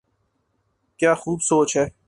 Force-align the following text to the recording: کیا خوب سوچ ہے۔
کیا 0.99 1.13
خوب 1.13 1.41
سوچ 1.41 1.77
ہے۔ 1.77 1.85